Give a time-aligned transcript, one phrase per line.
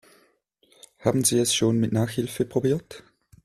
[0.97, 3.03] Haben Sie es schon mit Nachhilfe probiert?